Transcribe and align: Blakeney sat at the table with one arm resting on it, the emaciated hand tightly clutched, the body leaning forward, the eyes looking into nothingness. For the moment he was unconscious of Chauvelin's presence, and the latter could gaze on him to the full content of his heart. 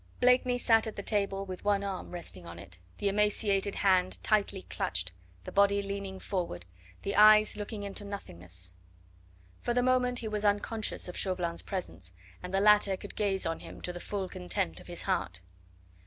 Blakeney 0.19 0.57
sat 0.57 0.87
at 0.87 0.95
the 0.95 1.03
table 1.03 1.45
with 1.45 1.63
one 1.63 1.83
arm 1.83 2.09
resting 2.09 2.47
on 2.47 2.57
it, 2.57 2.79
the 2.97 3.07
emaciated 3.07 3.75
hand 3.75 4.17
tightly 4.23 4.63
clutched, 4.63 5.11
the 5.43 5.51
body 5.51 5.83
leaning 5.83 6.19
forward, 6.19 6.65
the 7.03 7.15
eyes 7.15 7.55
looking 7.55 7.83
into 7.83 8.03
nothingness. 8.03 8.73
For 9.61 9.75
the 9.75 9.83
moment 9.83 10.17
he 10.17 10.27
was 10.27 10.43
unconscious 10.43 11.07
of 11.07 11.15
Chauvelin's 11.17 11.61
presence, 11.61 12.13
and 12.41 12.51
the 12.51 12.59
latter 12.59 12.97
could 12.97 13.15
gaze 13.15 13.45
on 13.45 13.59
him 13.59 13.79
to 13.81 13.93
the 13.93 13.99
full 13.99 14.27
content 14.27 14.79
of 14.79 14.87
his 14.87 15.03
heart. 15.03 15.39